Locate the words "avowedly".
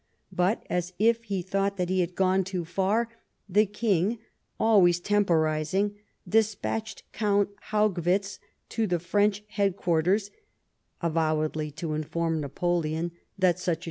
11.03-11.69